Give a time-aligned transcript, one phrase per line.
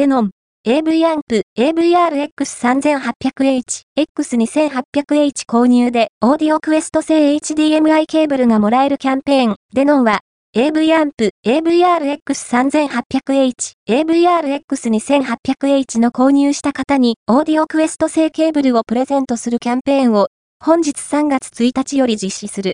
[0.00, 0.30] デノン、
[0.64, 9.56] AV アンプ、AVRX3800H、X2800H 購入で、 AudioQuest 製 HDMI ケーブルがもらえるキャンペーン。
[9.74, 10.20] デノンは、
[10.56, 20.28] AV アンプ、AVRX3800H、AVRX2800H の購入した方に、 AudioQuest 製ケーブルをプレゼントするキャンペーンを、
[20.64, 22.68] 本日3月1日より実施する。